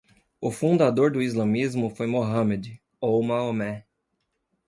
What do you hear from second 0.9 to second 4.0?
do islamismo foi Mohammad, ou Maomé